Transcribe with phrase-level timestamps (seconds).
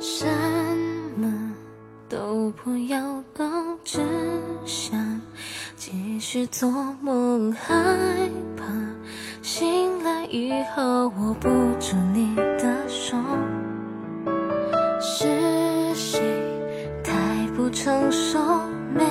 [0.00, 0.26] 什
[1.14, 1.54] 么
[2.08, 3.98] 都不要动只
[4.64, 5.20] 想
[5.76, 6.70] 继续做
[7.02, 7.70] 梦害
[8.56, 8.64] 怕
[9.42, 13.14] 醒来以后握不住你的手。
[14.98, 15.28] 是
[15.94, 16.18] 谁
[17.04, 17.12] 太
[17.54, 18.38] 不成熟
[18.94, 19.04] 没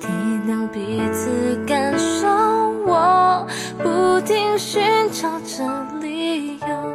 [0.00, 0.08] 体
[0.48, 2.26] 谅彼此感受
[2.86, 3.46] 我
[3.82, 6.85] 不停寻找着理由。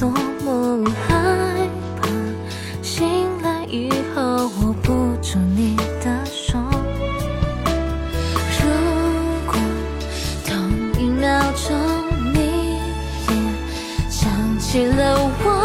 [0.00, 0.08] 多
[0.42, 1.68] 么害
[2.00, 2.08] 怕
[2.82, 3.06] 醒
[3.42, 6.58] 来以后握不住你的手
[8.56, 8.64] 如
[9.44, 9.54] 果
[10.46, 10.56] 同
[10.98, 11.76] 一秒钟
[12.32, 12.78] 你
[13.28, 13.34] 也
[14.08, 15.59] 想起了我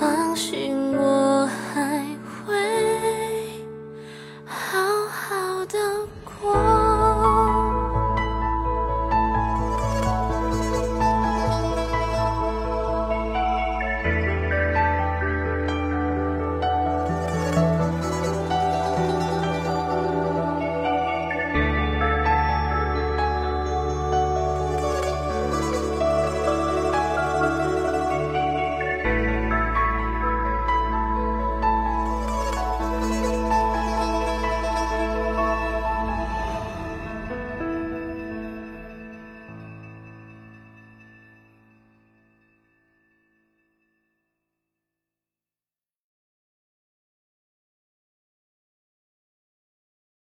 [0.00, 0.21] 啊。